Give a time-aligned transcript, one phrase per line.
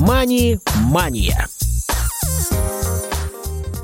[0.00, 1.48] Мани-мания.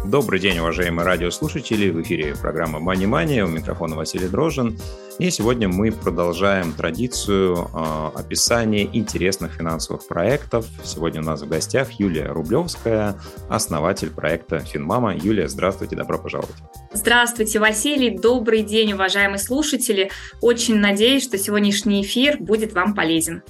[0.05, 1.91] Добрый день, уважаемые радиослушатели.
[1.91, 3.45] В эфире программа «Мани Мания».
[3.45, 4.79] У микрофона Василий Дрожин.
[5.19, 10.67] И сегодня мы продолжаем традицию э, описания интересных финансовых проектов.
[10.85, 13.17] Сегодня у нас в гостях Юлия Рублевская,
[13.49, 15.17] основатель проекта «Финмама».
[15.17, 16.55] Юлия, здравствуйте, добро пожаловать.
[16.93, 18.17] Здравствуйте, Василий.
[18.17, 20.13] Добрый день, уважаемые слушатели.
[20.41, 23.43] Очень надеюсь, что сегодняшний эфир будет вам полезен.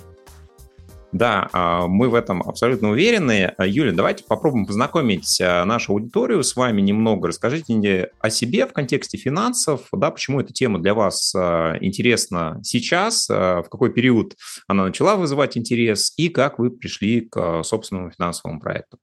[1.14, 3.54] Да, а, мы в этом абсолютно уверены.
[3.56, 7.28] А, Юля, давайте попробуем познакомить а, нашу аудиторию с вами немного.
[7.28, 13.28] Расскажите мне о себе в контексте финансов, да, почему эта тема для вас интересна сейчас,
[13.28, 14.34] в какой период
[14.66, 18.98] она начала вызывать интерес и как вы пришли к собственному финансовому проекту.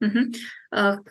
[0.00, 1.04] Угу.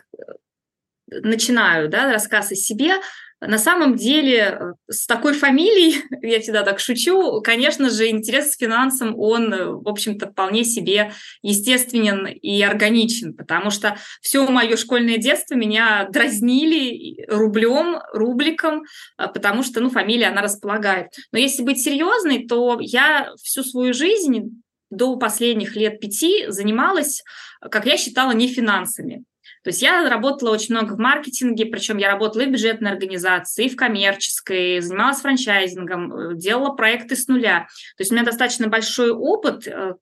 [1.08, 2.94] Начинаю да, рассказ о себе.
[3.40, 8.60] На самом деле, э, с такой фамилией, я всегда так шучу, конечно же, интерес к
[8.60, 11.12] финансам, он, э, в общем-то, вполне себе
[11.42, 18.84] естественен и органичен, потому что все мое школьное детство меня дразнили рублем, рубликом,
[19.18, 21.08] э, потому что, ну, фамилия, она располагает.
[21.30, 27.22] Но если быть серьезной, то я всю свою жизнь до последних лет пяти занималась,
[27.60, 29.24] как я считала, не финансами.
[29.66, 33.64] То есть я работала очень много в маркетинге, причем я работала и в бюджетной организации,
[33.64, 37.66] и в коммерческой, занималась франчайзингом, э, делала проекты с нуля.
[37.96, 39.94] То есть у меня достаточно большой опыт, э,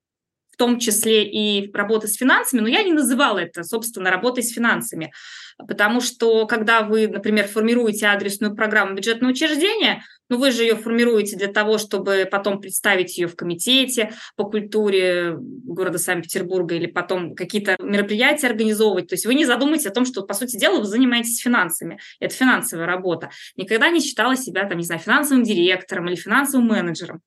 [0.54, 4.52] в том числе и работы с финансами, но я не называла это, собственно, работой с
[4.52, 5.12] финансами.
[5.58, 11.36] Потому что, когда вы, например, формируете адресную программу бюджетного учреждения, ну, вы же ее формируете
[11.36, 17.76] для того, чтобы потом представить ее в комитете по культуре города Санкт-Петербурга или потом какие-то
[17.80, 19.08] мероприятия организовывать.
[19.08, 21.98] То есть вы не задумаете о том, что, по сути дела, вы занимаетесь финансами.
[22.20, 23.30] Это финансовая работа.
[23.56, 27.22] Никогда не считала себя, там, не знаю, финансовым директором или финансовым менеджером.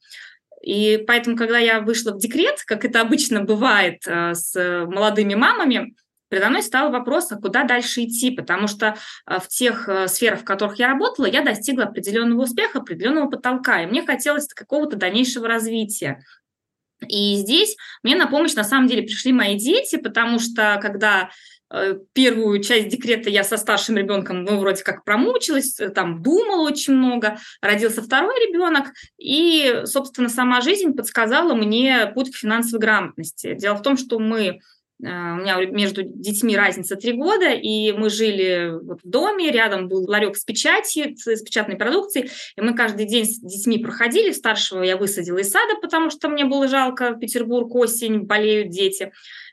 [0.61, 4.55] И поэтому, когда я вышла в декрет, как это обычно бывает э, с
[4.87, 5.95] молодыми мамами,
[6.29, 8.95] передо мной стал вопрос, а куда дальше идти, потому что
[9.27, 13.83] э, в тех э, сферах, в которых я работала, я достигла определенного успеха, определенного потолка,
[13.83, 16.23] и мне хотелось какого-то дальнейшего развития.
[17.07, 21.56] И здесь мне на помощь на самом деле пришли мои дети, потому что когда Э,
[22.13, 26.93] первую часть декрета я со старшим ребенком, ну, вроде как промучилась, э, там, думала очень
[26.93, 27.37] много.
[27.61, 33.55] Родился второй ребенок, и, собственно, сама жизнь подсказала мне путь к финансовой грамотности.
[33.55, 34.55] Дело в том, что мы э,
[34.99, 35.05] у
[35.35, 40.37] меня между детьми разница три года, и мы жили вот в доме, рядом был ларек
[40.37, 44.31] с печатью, с печатной продукцией, и мы каждый день с детьми проходили.
[44.31, 49.11] Старшего я высадила из сада, потому что мне было жалко, Петербург, осень, болеют дети.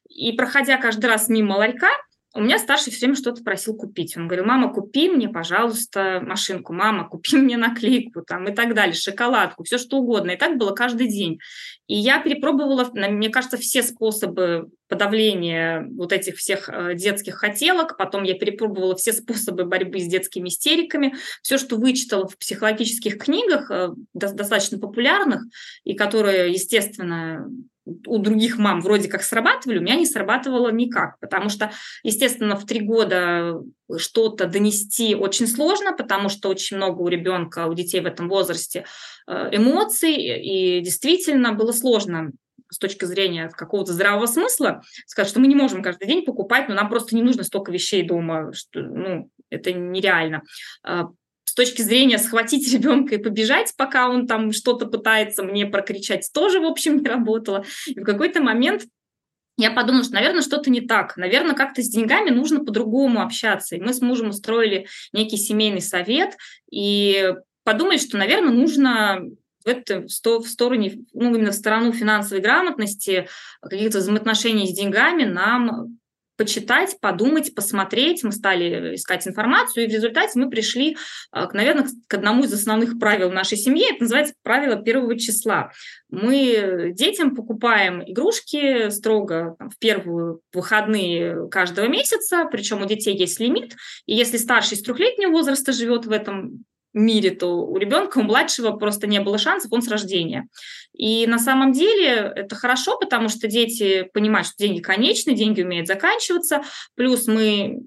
[0.08, 1.90] И проходя каждый раз мимо ларька,
[2.36, 4.16] у меня старший все время что-то просил купить.
[4.16, 8.94] Он говорил, мама, купи мне, пожалуйста, машинку, мама, купи мне наклейку там, и так далее,
[8.94, 10.32] шоколадку, все что угодно.
[10.32, 11.38] И так было каждый день.
[11.86, 17.96] И я перепробовала, мне кажется, все способы подавления вот этих всех э, детских хотелок.
[17.96, 21.14] Потом я перепробовала все способы борьбы с детскими истериками.
[21.40, 25.42] Все, что вычитала в психологических книгах, э, достаточно популярных,
[25.84, 27.48] и которые, естественно,
[27.86, 31.70] у других мам вроде как срабатывали, у меня не срабатывало никак, потому что,
[32.02, 33.60] естественно, в три года
[33.96, 38.86] что-то донести очень сложно, потому что очень много у ребенка, у детей в этом возрасте
[39.26, 42.32] э, эмоций, и действительно было сложно
[42.70, 46.74] с точки зрения какого-то здравого смысла сказать, что мы не можем каждый день покупать, но
[46.74, 50.42] нам просто не нужно столько вещей дома, что, ну, это нереально.
[51.54, 56.30] А, с точки зрения схватить ребенка и побежать, пока он там что-то пытается мне прокричать,
[56.32, 57.64] тоже, в общем, не работало.
[57.86, 58.84] И в какой-то момент
[59.56, 61.16] я подумала, что, наверное, что-то не так.
[61.16, 63.76] Наверное, как-то с деньгами нужно по-другому общаться.
[63.76, 66.36] И мы с мужем устроили некий семейный совет
[66.72, 69.20] и подумали, что, наверное, нужно
[69.64, 73.28] в, это, в стороне, ну, именно в сторону финансовой грамотности,
[73.62, 75.98] каких-то взаимоотношений с деньгами нам
[76.36, 78.22] почитать, подумать, посмотреть.
[78.22, 80.96] Мы стали искать информацию, и в результате мы пришли,
[81.30, 83.92] а, наверное, к одному из основных правил нашей семьи.
[83.92, 85.70] Это называется правило первого числа.
[86.10, 93.40] Мы детям покупаем игрушки строго там, в первые выходные каждого месяца, причем у детей есть
[93.40, 93.74] лимит.
[94.06, 96.64] И если старший из трехлетнего возраста живет в этом
[96.94, 100.48] мире, то у ребенка, у младшего просто не было шансов, он с рождения.
[100.92, 105.88] И на самом деле это хорошо, потому что дети понимают, что деньги конечны, деньги умеют
[105.88, 106.62] заканчиваться,
[106.94, 107.82] плюс мы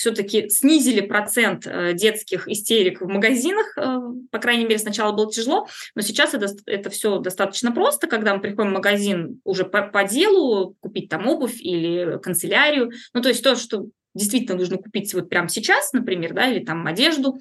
[0.00, 3.98] все-таки снизили процент э, детских истерик в магазинах, э,
[4.30, 8.40] по крайней мере, сначала было тяжело, но сейчас это, это все достаточно просто, когда мы
[8.40, 13.44] приходим в магазин уже по, по делу, купить там обувь или канцелярию, ну, то есть
[13.44, 17.38] то, что действительно нужно купить вот прямо сейчас, например, да, или там одежду,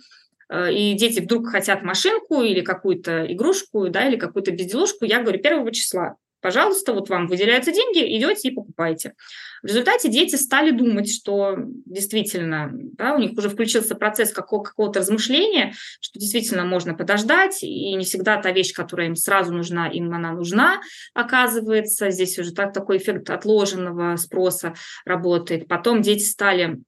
[0.52, 5.72] и дети вдруг хотят машинку или какую-то игрушку, да, или какую-то безделушку, я говорю первого
[5.72, 6.16] числа.
[6.42, 9.14] пожалуйста, вот вам выделяются деньги, идете и покупаете.
[9.62, 15.00] В результате дети стали думать, что действительно да, у них уже включился процесс какого- какого-то
[15.00, 20.14] размышления, что действительно можно подождать, и не всегда та вещь, которая им сразу нужна, им
[20.14, 20.80] она нужна,
[21.14, 22.10] оказывается.
[22.10, 24.74] Здесь уже так, такой эффект отложенного спроса
[25.06, 25.68] работает.
[25.68, 26.80] Потом дети стали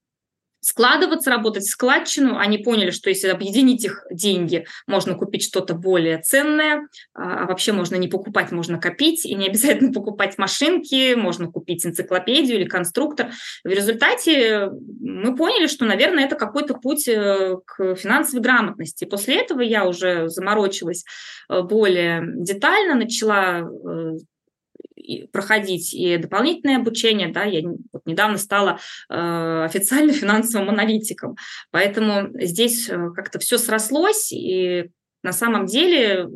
[0.62, 2.38] складываться, работать в складчину.
[2.38, 7.72] Они поняли, что если объединить их деньги, можно купить что-то более ценное, а, а вообще
[7.72, 13.30] можно не покупать, можно копить, и не обязательно покупать машинки, можно купить энциклопедию или конструктор.
[13.64, 14.70] В результате
[15.00, 19.04] мы поняли, что, наверное, это какой-то путь э, к финансовой грамотности.
[19.04, 21.04] После этого я уже заморочилась
[21.50, 24.12] э, более детально, начала э,
[25.32, 27.62] проходить и дополнительное обучение, да, я
[27.92, 28.78] вот недавно стала
[29.08, 31.36] э, официально финансовым аналитиком,
[31.70, 34.90] поэтому здесь э, как-то все срослось, и
[35.22, 36.28] на самом деле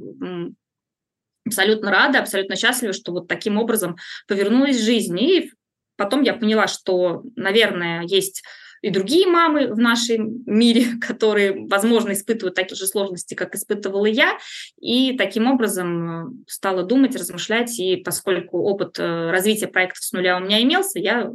[1.45, 3.97] абсолютно рада, абсолютно счастлива, что вот таким образом
[4.29, 5.53] повернулась жизнь, и
[5.97, 8.43] потом я поняла, что, наверное, есть
[8.87, 14.39] и другие мамы в нашем мире, которые, возможно, испытывают такие же сложности, как испытывала я,
[14.81, 20.37] и таким образом э, стала думать, размышлять, и поскольку опыт э, развития проектов с нуля
[20.37, 21.33] у меня имелся, я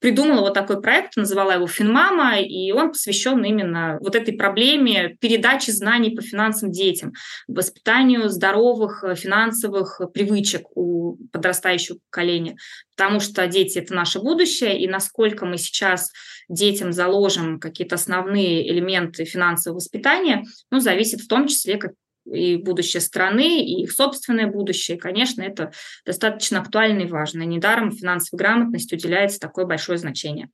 [0.00, 5.70] придумала вот такой проект, назвала его «Финмама», и он посвящен именно вот этой проблеме передачи
[5.70, 7.12] знаний по финансам детям,
[7.46, 12.56] воспитанию здоровых э, финансовых привычек у подрастающего поколения.
[12.96, 16.10] Потому что дети– это наше будущее, и насколько мы сейчас
[16.48, 21.92] детям заложим какие-то основные элементы финансового воспитания, ну, зависит в том числе, как
[22.32, 24.96] и будущее страны, и их собственное будущее.
[24.96, 25.72] И, конечно, это
[26.04, 27.42] достаточно актуально и важно.
[27.42, 30.48] Недаром финансовой грамотности уделяется такое большое значение.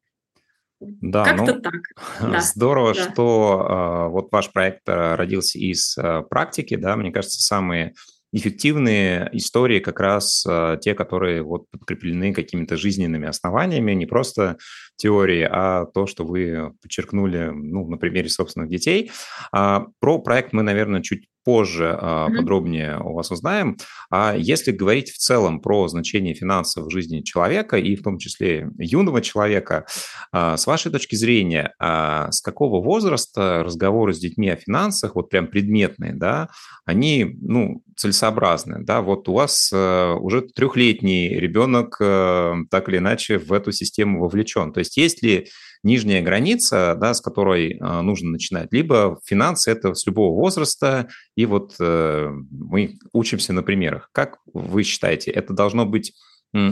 [0.80, 2.42] Да, Как-то ну, так.
[2.42, 3.10] Здорово, да.
[3.10, 7.94] что э, вот ваш проект э, родился из э, практики, да, мне кажется, самые
[8.34, 14.58] эффективные истории как раз э, те, которые вот подкреплены какими-то жизненными основаниями, не просто
[14.96, 19.10] теории, а то, что вы подчеркнули ну, на примере собственных детей.
[19.52, 22.36] А, про проект мы, наверное, чуть позже mm-hmm.
[22.36, 23.76] подробнее у вас узнаем.
[24.10, 28.70] А если говорить в целом про значение финансов в жизни человека и в том числе
[28.78, 29.84] юного человека,
[30.32, 35.48] а, с вашей точки зрения, с какого возраста разговоры с детьми о финансах, вот прям
[35.48, 36.48] предметные, да,
[36.86, 43.38] они, ну, целесообразны, да, вот у вас э, уже трехлетний ребенок э, так или иначе
[43.38, 44.72] в эту систему вовлечен.
[44.72, 45.48] То есть есть ли
[45.82, 51.46] нижняя граница, да, с которой э, нужно начинать, либо финансы это с любого возраста, и
[51.46, 54.08] вот э, мы учимся на примерах.
[54.12, 56.12] Как вы считаете, это должно быть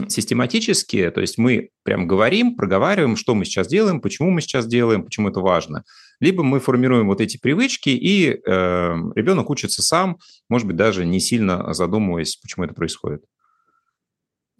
[0.07, 5.03] систематически, то есть мы прям говорим, проговариваем, что мы сейчас делаем, почему мы сейчас делаем,
[5.03, 5.83] почему это важно.
[6.21, 11.19] Либо мы формируем вот эти привычки, и э, ребенок учится сам, может быть, даже не
[11.19, 13.25] сильно задумываясь, почему это происходит.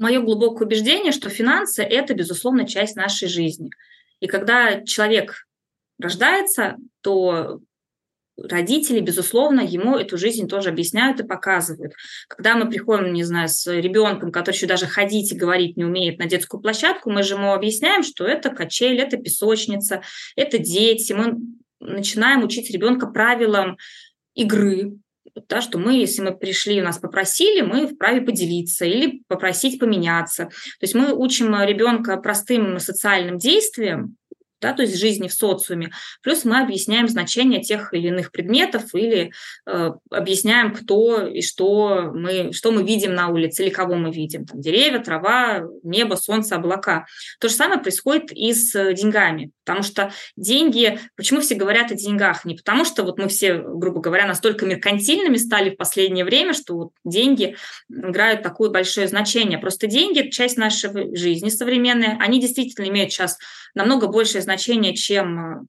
[0.03, 3.71] Мое глубокое убеждение, что финансы– это, безусловно, часть нашей жизни–
[4.23, 5.45] и когда человек
[5.99, 7.59] рождается, то
[8.37, 11.91] родители, безусловно, ему эту жизнь тоже объясняют и показывают.
[12.29, 16.19] Когда мы приходим, не знаю, с ребенком, который еще даже ходить и говорить не умеет
[16.19, 20.03] на детскую площадку, мы же ему объясняем, что это качель, это песочница,
[20.37, 21.11] это дети.
[21.11, 21.35] Мы
[21.81, 23.77] начинаем учить ребенка правилам
[24.35, 24.93] игры,
[25.49, 30.45] да, что мы, если мы пришли, нас попросили, мы вправе поделиться или попросить поменяться.
[30.45, 34.15] То есть мы учим ребенка простым социальным действиям,
[34.63, 35.91] да, то есть жизни в социуме.
[36.21, 39.33] Плюс мы объясняем значение тех или иных предметов или
[39.65, 44.45] э, объясняем, кто и что мы, что мы видим на улице или кого мы видим.
[44.45, 47.05] Там, деревья, трава, небо, солнце, облака.
[47.39, 49.51] То же самое происходит и с деньгами.
[49.65, 52.45] Потому что деньги, почему все говорят о деньгах?
[52.45, 56.75] Не потому что вот мы все, грубо говоря, настолько меркантильными стали в последнее время, что
[56.75, 57.55] вот деньги
[57.89, 59.57] играют такое большое значение.
[59.57, 62.17] Просто деньги– часть нашей жизни современной.
[62.19, 63.37] Они действительно имеют сейчас
[63.75, 65.65] намного большее значение, чем э,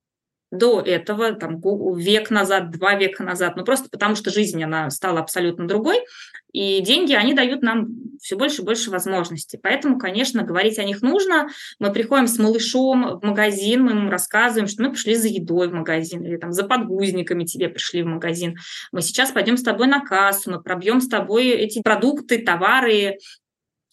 [0.50, 1.60] до этого, там,
[1.96, 6.04] век назад, два века назад, ну просто потому что жизнь, она стала абсолютно другой,
[6.52, 7.88] и деньги, они дают нам
[8.22, 9.58] все больше и больше возможностей.
[9.60, 11.48] Поэтому, конечно, говорить о них нужно.
[11.80, 15.72] Мы приходим с малышом в магазин, мы ему рассказываем, что мы пришли за едой в
[15.72, 18.56] магазин, или там за подгузниками тебе пришли в магазин.
[18.92, 23.18] Мы сейчас пойдем с тобой на кассу, мы пробьем с тобой эти продукты, товары,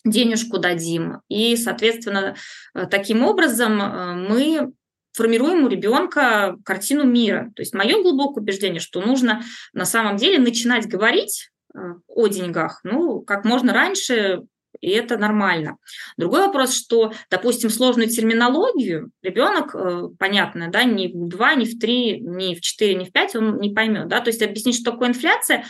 [0.06, 1.22] денежку дадим.
[1.30, 2.36] И, соответственно,
[2.74, 4.72] э, таким образом э, мы
[5.14, 7.52] формируем у ребенка картину мира.
[7.56, 12.82] То есть мое глубокое убеждение, что нужно на самом деле начинать говорить э, о деньгах,
[12.84, 14.42] ну, как можно раньше,
[14.80, 15.78] и это нормально.
[16.18, 21.80] Другой вопрос, что, допустим, сложную терминологию ребенок, э, понятно, да, ни в 2, ни в
[21.80, 24.92] 3, ни в 4, ни в 5 он не поймет, да, то есть объяснить, что
[24.92, 25.64] такое инфляция, э,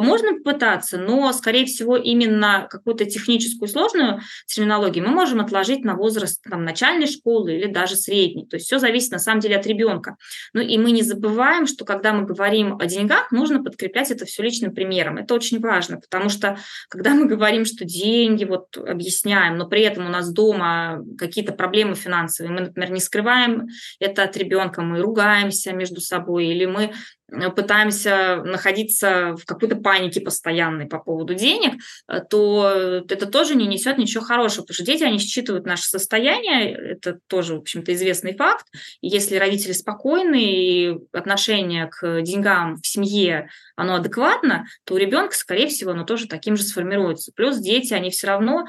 [0.00, 6.42] можно попытаться, но, скорее всего, именно какую-то техническую сложную терминологию мы можем отложить на возраст
[6.42, 10.16] там, начальной школы или даже средней, то есть все зависит на самом деле от ребенка.
[10.54, 14.42] Ну и мы не забываем, что когда мы говорим о деньгах, нужно подкреплять это все
[14.42, 16.58] личным примером, это очень важно, потому что
[16.88, 21.94] когда мы говорим, что деньги, вот объясняем, но при этом у нас дома какие-то проблемы
[21.94, 23.68] финансовые, мы, например, не скрываем
[24.00, 26.92] это от ребенка, мы ругаемся между собой, или мы
[27.28, 33.98] пытаемся находиться в какой-то панике постоянной по поводу денег, э, то это тоже не несет
[33.98, 38.66] ничего хорошего, потому что дети, они считывают наше состояние, это тоже, в общем-то, известный факт.
[39.00, 45.66] Если родители спокойны и отношение к деньгам в семье, оно адекватно, то у ребенка, скорее
[45.66, 47.32] всего, оно тоже таким же сформируется.
[47.34, 48.66] Плюс дети, они все равно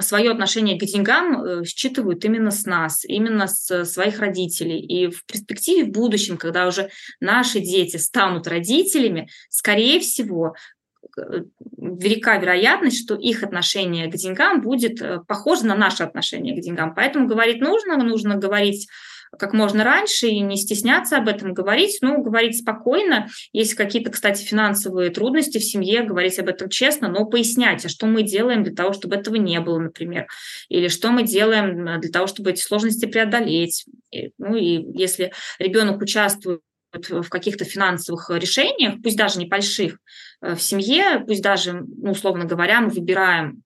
[0.00, 4.80] свое отношение к деньгам э, считывают именно с нас, именно с своих родителей.
[4.80, 10.54] И в перспективе, в будущем, когда уже наши дети станут родителями, скорее всего,
[11.18, 11.42] э,
[11.76, 16.94] велика вероятность, что их отношение к деньгам будет э, похоже на наше отношение к деньгам.
[16.94, 18.88] Поэтому говорить нужно, нужно говорить
[19.38, 23.28] как можно раньше и не стесняться об этом говорить, ну, говорить спокойно.
[23.52, 28.06] Есть какие-то, кстати, финансовые трудности в семье, говорить об этом честно, но пояснять, а что
[28.06, 30.26] мы делаем для того, чтобы этого не было, например,
[30.68, 33.86] или что мы делаем для того, чтобы эти сложности преодолеть.
[34.38, 36.60] Ну, и если ребенок участвует
[36.92, 39.98] в каких-то финансовых решениях, пусть даже небольших,
[40.42, 43.62] э, в семье, пусть даже, ну, условно говоря, мы выбираем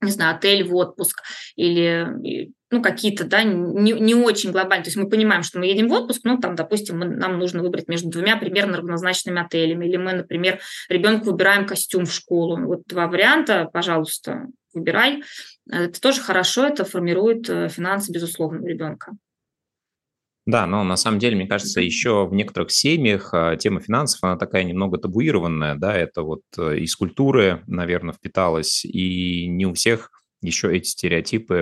[0.00, 1.22] не знаю, отель в отпуск
[1.56, 4.84] или ну, какие-то, да, не, не очень глобальные.
[4.84, 7.62] То есть мы понимаем, что мы едем в отпуск, ну, там, допустим, мы, нам нужно
[7.62, 9.86] выбрать между двумя примерно равнозначными отелями.
[9.86, 12.58] Или мы, например, ребенку выбираем костюм в школу.
[12.66, 15.22] Вот два варианта, пожалуйста, выбирай.
[15.70, 19.12] Это тоже хорошо, это формирует э, финансы, безусловно, у ребенка.
[20.46, 24.36] Да, но на самом деле, мне кажется, еще в некоторых семьях а, тема финансов, она
[24.36, 30.12] такая немного табуированная, да, это вот э, из культуры, наверное, впиталась, и не у всех
[30.42, 31.58] еще эти стереотипы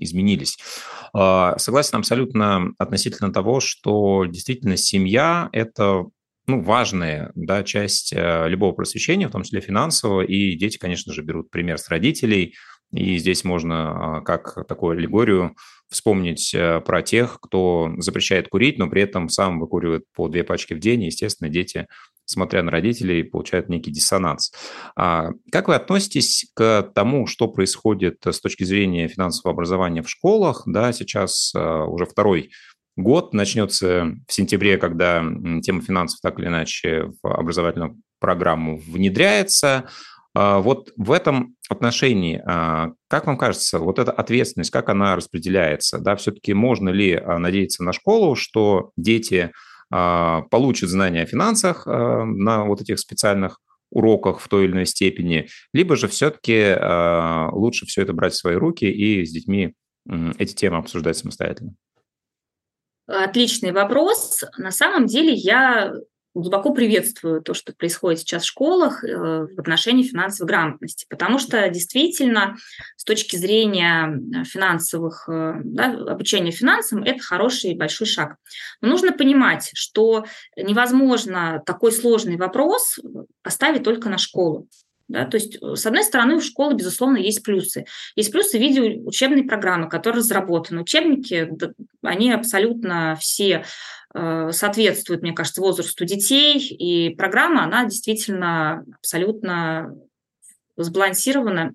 [0.00, 0.56] изменились.
[1.12, 6.04] А, согласен абсолютно относительно того, что действительно семья– это
[6.46, 11.22] ну, важная да, часть э, любого просвещения, в том числе финансового, и дети, конечно же,
[11.22, 12.54] берут пример с родителей,
[12.94, 15.56] и здесь можно а, как такую аллегорию
[15.90, 20.74] вспомнить э, про тех, кто запрещает курить, но при этом сам выкуривает по две пачки
[20.74, 21.86] в день, и, естественно, дети
[22.26, 24.52] смотря на родителей, получают некий диссонанс.
[24.96, 30.62] А как вы относитесь к тому, что происходит с точки зрения финансового образования в школах?
[30.66, 32.50] Да, сейчас а, уже второй
[32.96, 35.22] год начнется в сентябре, когда
[35.62, 39.88] тема финансов так или иначе в образовательную программу внедряется.
[40.34, 45.98] А вот в этом отношении, а, как вам кажется, вот эта ответственность, как она распределяется?
[45.98, 49.52] Да, все-таки можно ли надеяться на школу, что дети
[49.90, 53.60] а, получит знания о финансах а, на вот этих специальных
[53.90, 58.38] уроках в той или иной степени, либо же все-таки а, лучше все это брать в
[58.38, 59.74] свои руки и с детьми
[60.38, 61.74] эти темы обсуждать самостоятельно?
[63.06, 64.42] Отличный вопрос.
[64.58, 65.92] На самом деле я
[66.34, 71.68] глубоко приветствую то, что происходит сейчас в школах э, в отношении финансовой грамотности, потому что
[71.68, 72.56] действительно
[72.96, 78.36] с точки зрения э, финансовых, э, да, обучения финансам, это хороший и большой шаг.
[78.80, 80.24] Но нужно понимать, что
[80.56, 82.98] невозможно такой сложный вопрос
[83.42, 84.68] оставить только на школу.
[85.06, 87.84] Да, то есть, с одной стороны, у школы, безусловно, есть плюсы.
[88.16, 90.80] Есть плюсы в виде учебной программы, которая разработана.
[90.80, 91.50] Учебники,
[92.02, 93.64] они абсолютно все
[94.16, 99.92] Э, соответствует, мне кажется, возрасту детей, и программа, она действительно абсолютно
[100.76, 101.74] сбалансирована,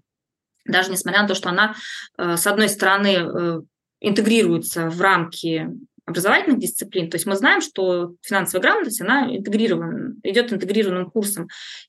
[0.66, 1.76] даже несмотря на то, что она,
[2.18, 3.62] э, с одной стороны, э,
[4.00, 5.68] интегрируется в рамки
[6.10, 7.10] образовательных дисциплин.
[7.10, 11.48] То есть мы знаем, что финансовая грамотность, она интегрирована, идет интегрированным курсом.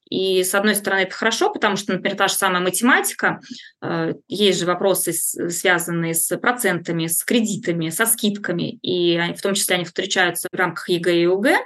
[0.08, 3.40] И, с одной стороны, это хорошо, потому что, например, та же самая математика,
[3.82, 9.76] э, есть же вопросы, связанные с процентами, с кредитами, со скидками, и в том числе
[9.76, 11.58] они встречаются в рамках ЕГЭ и ОГЭ.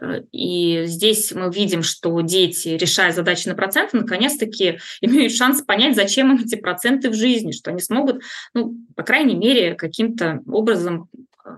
[0.00, 5.96] Э, и здесь мы видим, что дети, решая задачи на проценты, наконец-таки имеют шанс понять,
[5.96, 8.22] зачем им эти проценты в жизни, что они смогут,
[8.54, 11.08] ну, по крайней мере, каким-то образом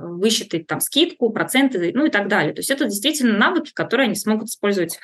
[0.00, 2.52] высчитать там скидку, проценты, ну и так далее.
[2.52, 4.98] То есть это действительно навыки, которые они смогут использовать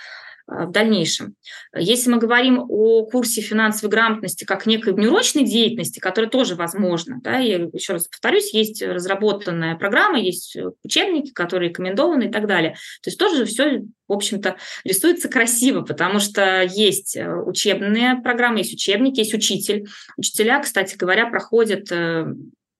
[0.48, 1.34] в дальнейшем.
[1.74, 7.38] Если мы говорим о курсе финансовой грамотности как некой внеурочной деятельности, которая тоже возможна, да,
[7.38, 12.74] я еще раз повторюсь, есть разработанная программа, есть учебники, которые рекомендованы и так далее.
[13.02, 19.18] То есть тоже все, в общем-то, рисуется красиво, потому что есть учебные программы, есть учебники,
[19.18, 19.88] есть учитель.
[20.16, 21.90] Учителя, кстати говоря, проходят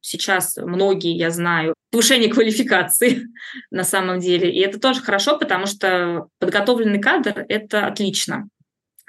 [0.07, 3.25] сейчас многие, я знаю, повышение квалификации
[3.71, 4.53] на самом деле.
[4.53, 8.49] И это тоже хорошо, потому что подготовленный кадр– это отлично.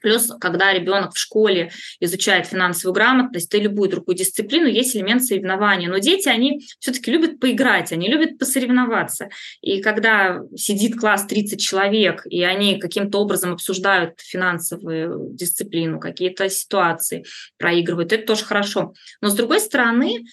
[0.01, 5.89] Плюс, когда ребенок в школе изучает финансовую грамотность и любую другую дисциплину, есть элемент соревнования.
[5.89, 9.29] Но дети, они все-таки любят поиграть, они любят посоревноваться.
[9.61, 17.25] И когда сидит класс 30 человек, и они каким-то образом обсуждают финансовую дисциплину, какие-то ситуации
[17.57, 18.93] проигрывают, это тоже хорошо.
[19.21, 20.25] Но с другой стороны,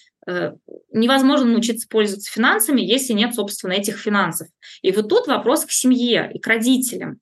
[0.91, 4.47] невозможно научиться пользоваться финансами, если нет, собственно, этих финансов.
[4.81, 7.19] И вот тут вопрос к семье и к родителям.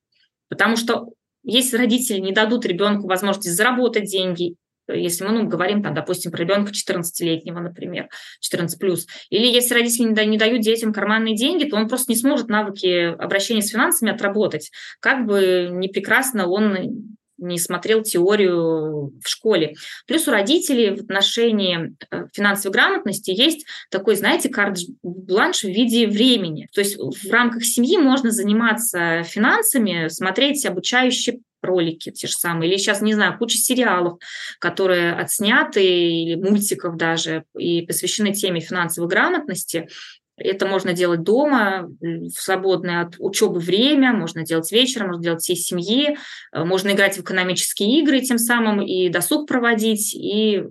[0.48, 1.10] Потому что
[1.42, 4.56] если родители не дадут ребенку возможности заработать деньги,
[4.86, 8.08] если мы ну, говорим, там, допустим, про ребенка 14-летнего, например,
[8.40, 12.48] 14 плюс, или если родители не дают детям карманные деньги, то он просто не сможет
[12.48, 14.70] навыки обращения с финансами отработать.
[15.00, 19.74] Как бы не прекрасно он не смотрел теорию в школе.
[20.06, 26.68] Плюс у родителей в отношении э, финансовой грамотности есть такой, знаете, карт-бланш в виде времени.
[26.72, 32.78] То есть в рамках семьи можно заниматься финансами, смотреть обучающие ролики те же самые, или
[32.78, 34.18] сейчас, не знаю, куча сериалов,
[34.58, 39.88] которые отсняты, или мультиков даже, и посвящены теме финансовой грамотности.
[40.36, 45.56] Это можно делать дома, в свободное от учебы время, можно делать вечером, можно делать всей
[45.56, 46.16] семьи,
[46.52, 50.64] э, можно играть в экономические игры тем самым и досуг проводить, и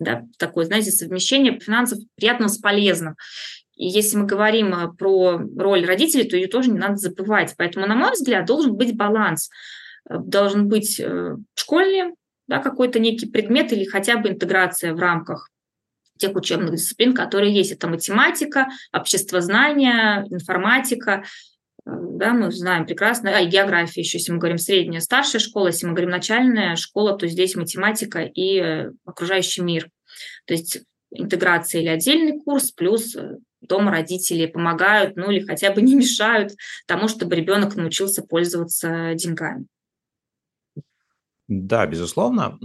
[0.00, 3.14] да, такое, знаете, совмещение финансов приятного с полезным.
[3.76, 7.54] И если мы говорим э, про роль родителей, то ее тоже не надо забывать.
[7.56, 9.48] Поэтому, на мой взгляд, должен быть баланс.
[10.10, 11.00] Э, должен быть
[11.54, 12.14] школе
[12.48, 15.50] да, какой-то некий предмет или хотя бы интеграция в рамках
[16.18, 17.72] тех учебных дисциплин, которые есть.
[17.72, 21.24] Это математика, обществознание, информатика,
[21.86, 25.68] э, да, мы знаем прекрасно, а и география еще, если мы говорим средняя, старшая школа,
[25.68, 29.88] если мы говорим начальная школа, то здесь математика и э, окружающий мир.
[30.46, 35.82] То есть интеграция или отдельный курс, плюс э, дома родители помогают, ну или хотя бы
[35.82, 36.52] не мешают
[36.86, 39.66] тому, чтобы ребенок научился пользоваться деньгами.
[41.48, 42.58] Да, безусловно.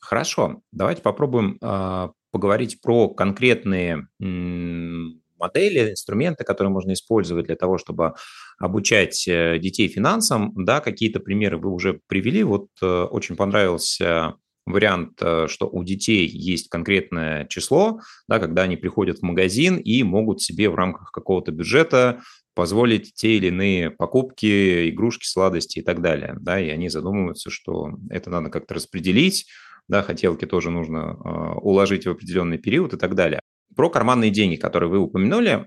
[0.00, 8.14] Хорошо, давайте попробуем а, поговорить про конкретные модели, инструменты, которые можно использовать для того, чтобы
[8.58, 10.52] обучать э, детей финансам.
[10.56, 12.42] Да, какие-то примеры вы уже привели.
[12.42, 14.34] Вот э, очень понравился
[14.66, 20.02] вариант, э, что у детей есть конкретное число, да, когда они приходят в магазин и
[20.02, 22.20] могут себе в рамках какого-то бюджета
[22.54, 26.36] позволить те или иные покупки, игрушки, сладости и так далее.
[26.40, 29.46] Да, и они задумываются, что это надо как-то распределить,
[29.88, 33.40] да, хотелки тоже нужно э, уложить в определенный период и так далее.
[33.76, 35.66] Про карманные деньги, которые вы упомянули,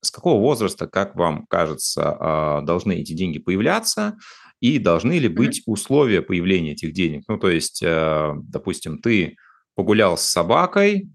[0.00, 4.18] с какого возраста, как вам кажется, э, должны эти деньги появляться?
[4.60, 7.22] И должны ли быть условия появления этих денег?
[7.28, 9.36] Ну, то есть, э, допустим, ты
[9.76, 11.08] погулял с собакой,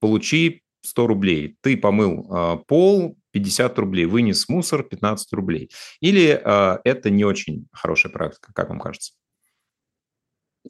[0.00, 1.56] получи 100 рублей.
[1.60, 5.70] Ты помыл пол, 50 рублей, вынес мусор, 15 рублей.
[6.00, 9.12] Или это не очень хорошая практика, как вам кажется?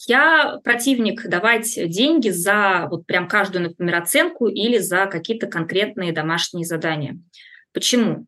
[0.07, 6.65] Я противник давать деньги за вот прям каждую, например, оценку или за какие-то конкретные домашние
[6.65, 7.19] задания.
[7.73, 8.27] Почему?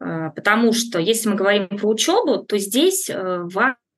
[0.00, 3.46] Э, потому что если мы говорим про учебу, то здесь э,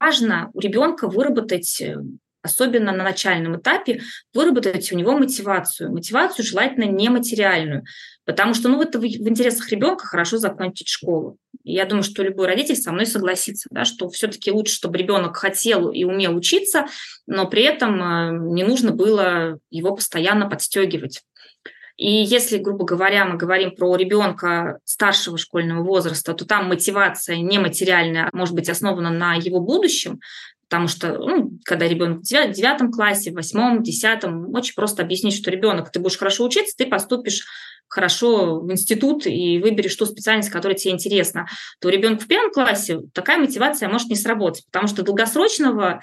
[0.00, 1.96] важно у ребенка выработать э,
[2.42, 4.02] особенно на начальном этапе,
[4.34, 5.92] выработать у него мотивацию.
[5.92, 7.84] Мотивацию желательно нематериальную,
[8.24, 11.36] потому что ну, это в, в интересах ребенка хорошо закончить школу.
[11.64, 15.36] И я думаю, что любой родитель со мной согласится, да, что все-таки лучше, чтобы ребенок
[15.36, 16.86] хотел и умел учиться,
[17.26, 21.22] но при этом э, не нужно было его постоянно подстегивать.
[22.02, 28.28] И если, грубо говоря, мы говорим про ребенка старшего школьного возраста, то там мотивация нематериальная
[28.32, 30.20] может быть основана на его будущем,
[30.68, 35.50] Потому что, ну, когда ребенок в девятом классе, в восьмом, десятом, очень просто объяснить, что
[35.50, 37.44] ребенок, ты будешь хорошо учиться, ты поступишь
[37.88, 41.46] хорошо в институт и выберешь ту специальность, которая тебе интересна,
[41.78, 46.00] то ребенку в первом классе такая мотивация может не сработать, потому что долгосрочного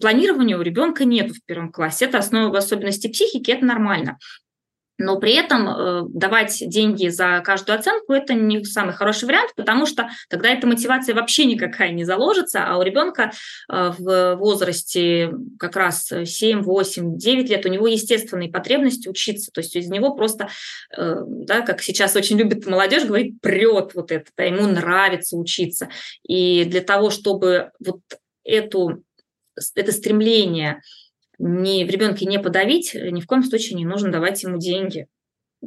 [0.00, 2.06] планирования у ребенка нет в первом классе.
[2.06, 4.18] Это основа особенности психики, это нормально.
[4.98, 9.86] Но при этом э, давать деньги за каждую оценку– это не самый хороший вариант, потому
[9.86, 13.32] что тогда эта мотивация вообще никакая не заложится, а у ребенка
[13.70, 19.60] э, в возрасте как раз 7, 8, 9 лет у него естественные потребности учиться, то
[19.60, 20.48] есть из него просто,
[20.96, 25.88] э, да, как сейчас очень любит молодежь говорить, прет вот это, да, ему нравится учиться.
[26.26, 28.00] И для того, чтобы вот
[28.44, 29.02] эту,
[29.74, 30.80] это стремление
[31.38, 35.08] не, в ребенке не подавить, ни в коем случае не нужно давать ему деньги.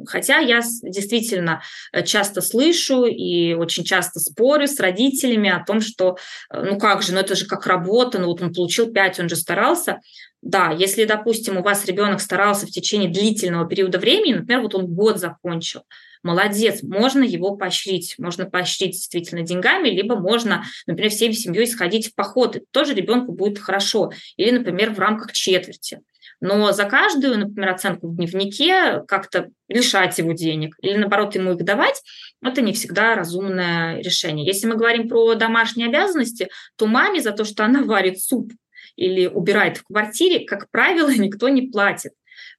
[0.06, 6.16] Хотя я действительно э, часто слышу и очень часто спорю с родителями о том, что
[6.52, 9.28] э, ну как же, ну это же как работа, ну вот он получил 5, он
[9.28, 10.00] же старался.
[10.42, 14.86] Да, если, допустим, у вас ребенок старался в течение длительного периода времени, например, вот он
[14.86, 15.82] год закончил,
[16.22, 18.14] молодец, можно его поощрить.
[18.18, 23.32] Можно поощрить действительно деньгами, либо можно, например, всей семьей сходить в поход, и тоже ребенку
[23.32, 24.12] будет хорошо.
[24.36, 26.00] Или, например, в рамках четверти.
[26.40, 31.64] Но за каждую, например, оценку в дневнике как-то лишать его денег или, наоборот, ему их
[31.64, 32.02] давать,
[32.42, 34.46] это не всегда разумное решение.
[34.46, 38.52] Если мы говорим про домашние обязанности, то маме за то, что она варит суп
[38.96, 42.12] или убирает в квартире, как правило, никто не платит.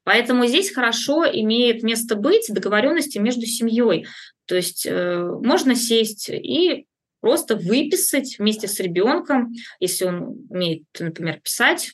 [0.04, 4.08] Поэтому здесь хорошо имеет место быть договоренности между семьей.
[4.46, 6.88] То есть э, можно сесть и
[7.20, 11.94] просто выписать вместе с ребенком, если он умеет, например, писать,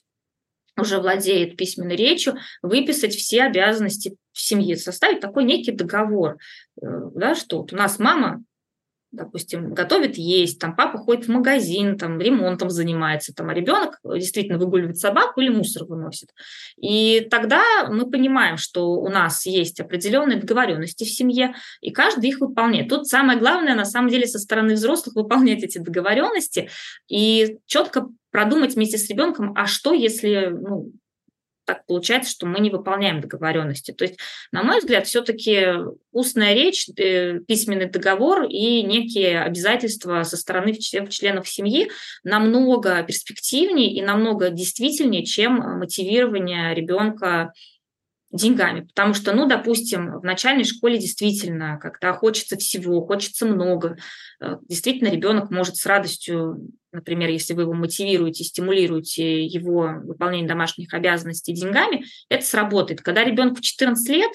[0.78, 6.38] уже владеет письменной речью, выписать все обязанности в семье, составить такой некий договор,
[6.82, 6.86] э,
[7.16, 8.44] да, что вот у нас мама
[9.12, 14.58] допустим, готовит есть, там папа ходит в магазин, там ремонтом занимается, там, а ребенок действительно
[14.58, 16.30] выгуливает собаку или мусор выносит.
[16.78, 22.40] И тогда мы понимаем, что у нас есть определенные договоренности в семье, и каждый их
[22.40, 22.90] выполняет.
[22.90, 26.70] Тут самое главное, на самом деле, со стороны взрослых выполнять эти договоренности
[27.08, 30.92] и четко продумать вместе с ребенком, а что, если ну,
[31.68, 33.92] так получается, что мы не выполняем договоренности.
[33.92, 34.18] То есть,
[34.54, 35.68] на мой взгляд, все-таки
[36.14, 41.92] устная речь, э, письменный договор и некие обязательства со стороны членов семьи
[42.24, 47.52] намного перспективнее и намного действительнее, чем мотивирование ребенка
[48.32, 48.82] деньгами.
[48.82, 53.98] Потому что, ну, допустим, в начальной школе действительно, когда хочется всего, хочется много,
[54.42, 60.94] э, действительно ребенок может с радостью, например, если вы его мотивируете, стимулируете его выполнение домашних
[60.94, 63.02] обязанностей деньгами, это сработает.
[63.02, 64.32] Когда ребенку 14 лет,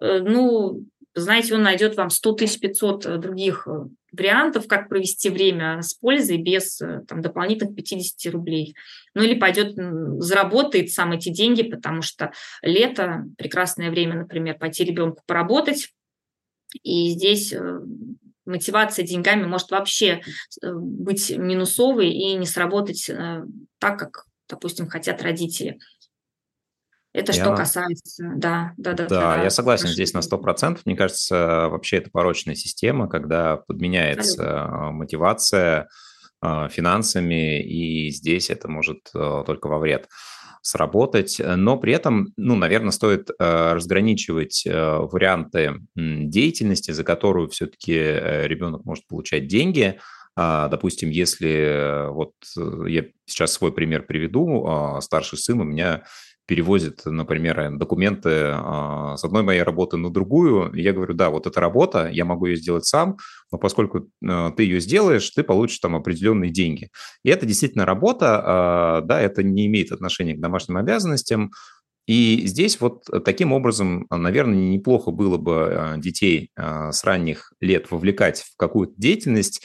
[0.00, 0.84] э, ну,
[1.16, 5.94] знаете, он найдет вам 100 тысяч 500 э, других э, вариантов, как провести время с
[5.94, 8.76] пользой без э, там, дополнительных 50 рублей.
[9.14, 9.74] Ну или пойдет,
[10.22, 15.88] заработает сам эти деньги, потому что лето– прекрасное время, например, пойти ребенку поработать,
[16.82, 17.54] и здесь
[18.44, 20.20] мотивация деньгами может вообще
[20.62, 23.10] быть минусовой и не сработать
[23.78, 25.78] так, как, допустим, хотят родители.
[27.16, 27.42] Это я...
[27.42, 29.06] что касается, да, да, да.
[29.06, 30.80] Да, да я согласен здесь на 100%.
[30.84, 34.90] Мне кажется, вообще это порочная система, когда подменяется Абсолютно.
[34.92, 35.88] мотивация
[36.42, 40.10] а, финансами, и здесь это может а, только во вред
[40.60, 41.40] сработать.
[41.42, 48.84] Но при этом, ну, наверное, стоит а, разграничивать варианты деятельности, за которую все-таки э, ребенок
[48.84, 49.98] может получать деньги.
[50.36, 56.04] Допустим, если э, вот э, я сейчас свой пример приведу, старший сын у меня
[56.46, 60.72] перевозит, например, документы а, с одной моей работы на другую.
[60.74, 63.16] я говорю, да, вот эта работа, я могу ее сделать сам,
[63.50, 66.90] но поскольку а, ты ее сделаешь, ты получишь там определенные деньги.
[67.24, 71.50] И это действительно работа, а, да, это не имеет отношения к домашним обязанностям.
[72.06, 78.56] И здесь вот таким образом, наверное, неплохо было бы детей с ранних лет вовлекать в
[78.56, 79.64] какую-то деятельность,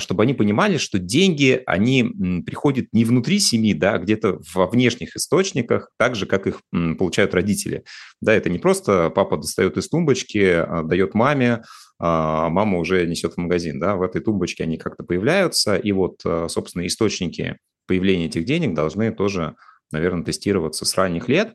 [0.00, 5.16] чтобы они понимали, что деньги, они приходят не внутри семьи, да, а где-то во внешних
[5.16, 6.60] источниках, так же, как их
[6.98, 7.84] получают родители.
[8.20, 11.62] Да, это не просто папа достает из тумбочки, а, дает маме,
[11.98, 16.20] а мама уже несет в магазин, да, в этой тумбочке они как-то появляются, и вот,
[16.48, 19.54] собственно, источники появления этих денег должны тоже
[19.92, 21.54] наверное, тестироваться с ранних лет.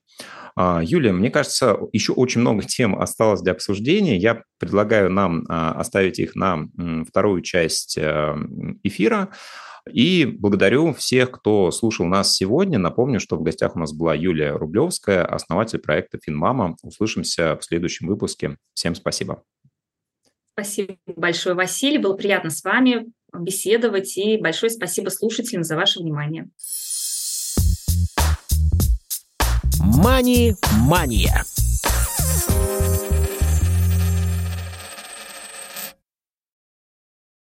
[0.56, 4.18] А, Юлия, мне кажется, еще очень много тем осталось для обсуждения.
[4.18, 6.68] Я предлагаю нам а, оставить их на
[7.08, 8.36] вторую часть э,
[8.84, 9.30] эфира.
[9.92, 12.80] И благодарю всех, кто слушал нас сегодня.
[12.80, 16.76] Напомню, что в гостях у нас была Юлия Рублевская, основатель проекта «Финмама».
[16.82, 18.58] Услышимся в следующем выпуске.
[18.74, 19.44] Всем спасибо.
[20.54, 22.00] Спасибо большое, Василий.
[22.00, 23.06] Было приятно с вами
[23.38, 24.18] беседовать.
[24.18, 26.50] И большое спасибо слушателям за ваше внимание.
[29.98, 31.44] Мани-мания.